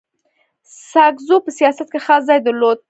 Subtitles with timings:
[0.91, 2.77] ساکزو په سیاست کي خاص ځای درلود.